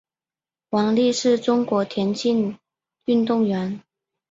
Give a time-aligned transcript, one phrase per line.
[0.71, 2.57] 王丽是中国田径
[3.05, 3.79] 运动员。